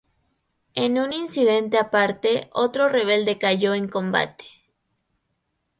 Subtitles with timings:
[0.73, 4.45] En un incidente aparte, otro rebelde cayó en combate.